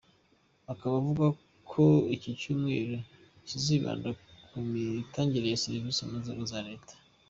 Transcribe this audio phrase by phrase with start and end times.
[0.73, 1.25] Akaba avuga
[1.71, 1.83] ko
[2.15, 2.95] iki cyumweru
[3.47, 4.09] kizibanda
[4.47, 6.93] ku mitangire ya serivice mu nzego za leta.